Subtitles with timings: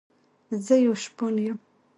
[0.65, 1.57] زه يو شپون يم